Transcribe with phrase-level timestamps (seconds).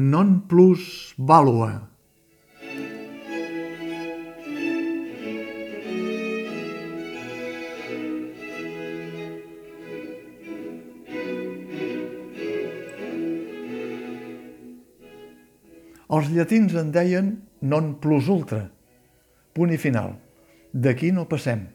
[0.00, 1.74] non plus valua.
[16.08, 17.28] Els llatins en deien
[17.60, 18.70] non plus ultra,
[19.52, 20.16] punt i final.
[20.72, 21.66] D'aquí no passem.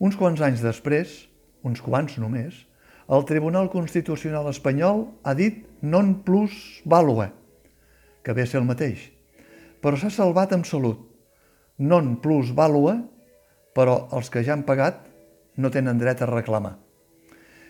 [0.00, 1.28] Uns quants anys després,
[1.68, 2.64] uns quants només,
[3.12, 7.28] el Tribunal Constitucional espanyol ha dit non plus value,
[8.22, 9.08] que ve a ser el mateix,
[9.82, 11.00] però s'ha salvat amb salut.
[11.78, 12.94] Non plus value,
[13.74, 15.00] però els que ja han pagat
[15.56, 16.76] no tenen dret a reclamar.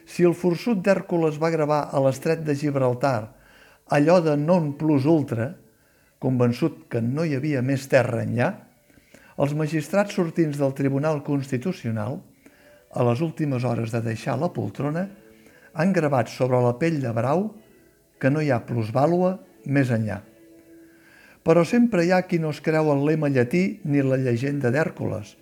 [0.05, 3.33] Si el forçut d'Hèrcules va gravar a l'estret de Gibraltar
[3.95, 5.53] allò de non plus ultra,
[6.23, 8.51] convençut que no hi havia més terra enllà,
[9.43, 12.21] els magistrats sortins del Tribunal Constitucional,
[12.93, 15.07] a les últimes hores de deixar la poltrona,
[15.73, 17.49] han gravat sobre la pell de brau
[18.21, 20.21] que no hi ha plusvàlua més enllà.
[21.43, 25.37] Però sempre hi ha qui no es creu el lema llatí ni la llegenda d'Hèrcules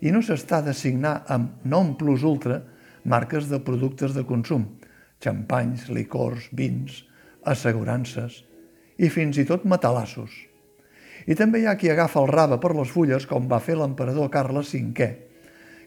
[0.00, 2.60] i no s'està de signar amb nom plus ultra
[3.04, 4.66] marques de productes de consum,
[5.20, 7.02] xampanys, licors, vins,
[7.44, 8.42] assegurances,
[9.00, 10.32] i fins i tot matalassos.
[11.28, 14.30] I també hi ha qui agafa el rave per les fulles, com va fer l'emperador
[14.32, 15.08] Carles V,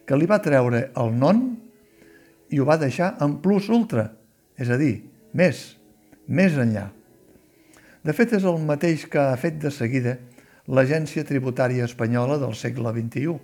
[0.06, 1.45] que li va treure el non
[2.50, 4.09] i ho va deixar en plus ultra,
[4.58, 5.00] és a dir,
[5.34, 5.64] més,
[6.28, 6.89] més enllà.
[8.04, 10.18] De fet, és el mateix que ha fet de seguida
[10.68, 13.36] l'Agència Tributària Espanyola del segle XXI,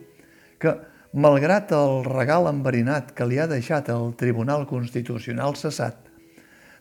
[0.59, 0.73] que,
[1.15, 5.95] malgrat el regal enverinat que li ha deixat el Tribunal Constitucional cessat,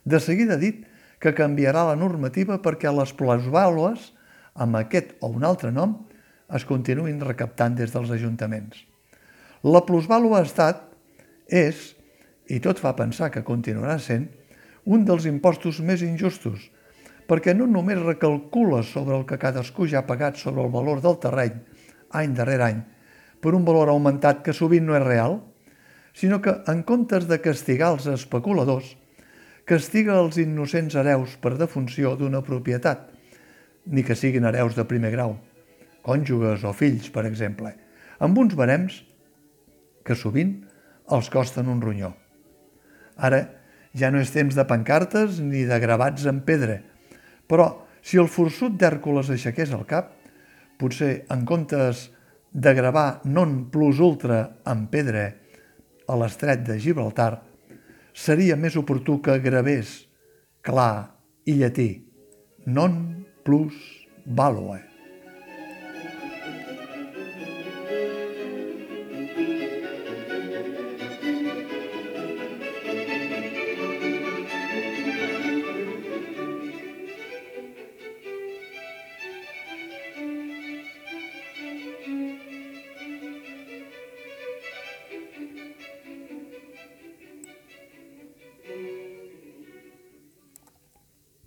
[0.02, 0.80] de seguida ha dit
[1.22, 4.10] que canviarà la normativa perquè les plusvàlues,
[4.58, 5.94] amb aquest o un altre nom,
[6.54, 8.80] es continuïn recaptant des dels ajuntaments.
[9.62, 10.82] La plusvàlua estat,
[11.46, 11.92] és,
[12.50, 14.26] i tot fa pensar que continuarà sent,
[14.82, 16.70] un dels impostos més injustos,
[17.28, 21.18] perquè no només recalcula sobre el que cadascú ja ha pagat sobre el valor del
[21.20, 21.58] terreny,
[22.16, 22.80] any darrere any,
[23.44, 25.36] per un valor augmentat que sovint no és real,
[26.16, 28.94] sinó que, en comptes de castigar els especuladors,
[29.68, 33.10] castiga els innocents hereus per defunció d'una propietat,
[33.86, 35.36] ni que siguin hereus de primer grau,
[36.02, 37.74] cònjuges o fills, per exemple,
[38.18, 39.02] amb uns barems
[40.04, 40.56] que sovint
[41.12, 42.14] els costen un ronyó.
[43.20, 43.44] Ara
[43.92, 46.80] ja no és temps de pancartes ni de gravats en pedra,
[47.48, 47.68] però
[48.04, 50.12] si el forçut d'Hèrcules aixequés el cap,
[50.78, 52.08] potser en comptes
[52.52, 55.26] de gravar non plus ultra en pedra
[56.08, 57.32] a l'estret de Gibraltar,
[58.14, 60.08] seria més oportú que gravés
[60.64, 61.90] clar i llatí
[62.66, 63.76] non plus
[64.26, 64.97] value.